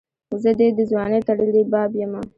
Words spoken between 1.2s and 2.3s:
ټړلي باب یمه